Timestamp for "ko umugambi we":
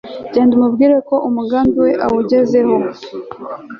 1.07-1.91